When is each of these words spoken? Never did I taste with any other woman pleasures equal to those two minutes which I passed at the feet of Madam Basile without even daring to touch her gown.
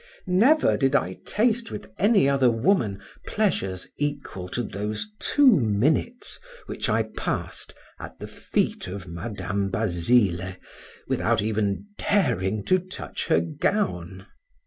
Never 0.25 0.77
did 0.77 0.95
I 0.95 1.19
taste 1.25 1.69
with 1.69 1.85
any 1.99 2.27
other 2.27 2.49
woman 2.49 2.99
pleasures 3.27 3.87
equal 3.97 4.49
to 4.49 4.63
those 4.63 5.11
two 5.19 5.45
minutes 5.59 6.39
which 6.65 6.89
I 6.89 7.03
passed 7.03 7.75
at 7.99 8.17
the 8.17 8.27
feet 8.27 8.87
of 8.87 9.07
Madam 9.07 9.69
Basile 9.69 10.55
without 11.07 11.43
even 11.43 11.85
daring 11.99 12.63
to 12.65 12.79
touch 12.79 13.27
her 13.27 13.41
gown. 13.41 14.25